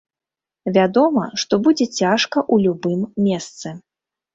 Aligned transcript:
Вядома, 0.77 1.27
што 1.43 1.53
будзе 1.69 1.85
цяжка 2.01 2.37
ў 2.53 2.67
любым 2.67 3.09
месцы. 3.31 3.81